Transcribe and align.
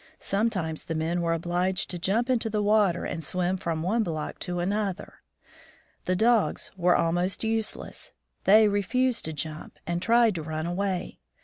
Sometimes 0.17 0.85
the 0.85 0.95
men 0.95 1.21
were 1.21 1.35
obliged 1.35 1.91
to 1.91 1.99
jump 1.99 2.27
into 2.27 2.49
the 2.49 2.63
water 2.63 3.05
and 3.05 3.23
swim 3.23 3.55
from 3.55 3.83
one 3.83 4.01
block 4.01 4.39
to 4.39 4.57
another. 4.57 5.21
The 6.05 6.15
dogs 6.15 6.71
were 6.75 6.95
almost 6.97 7.43
useless; 7.43 8.11
they 8.45 8.67
refused 8.67 9.25
to 9.25 9.33
jump, 9.33 9.77
and 9.85 10.01
tried 10.01 10.33
to 10.33 10.41
run 10.41 10.65
away. 10.65 11.19